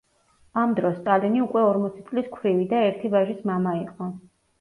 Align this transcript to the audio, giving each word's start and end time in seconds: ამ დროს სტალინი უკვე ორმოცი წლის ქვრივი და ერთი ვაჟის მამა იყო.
ამ 0.59 0.71
დროს 0.77 0.95
სტალინი 1.01 1.43
უკვე 1.43 1.61
ორმოცი 1.65 2.05
წლის 2.07 2.31
ქვრივი 2.37 2.65
და 2.73 2.81
ერთი 2.87 3.13
ვაჟის 3.17 3.45
მამა 3.51 3.75
იყო. 3.83 4.09